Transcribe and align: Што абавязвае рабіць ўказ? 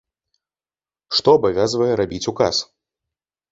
Што 1.17 1.29
абавязвае 1.39 1.91
рабіць 2.01 2.25
ўказ? 2.35 2.55